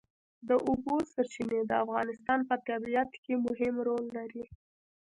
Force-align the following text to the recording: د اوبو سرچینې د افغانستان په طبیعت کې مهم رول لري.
د 0.47 0.49
اوبو 0.67 0.95
سرچینې 1.13 1.59
د 1.65 1.71
افغانستان 1.83 2.39
په 2.49 2.55
طبیعت 2.67 3.11
کې 3.23 3.33
مهم 3.45 3.75
رول 3.87 4.05
لري. 4.17 4.43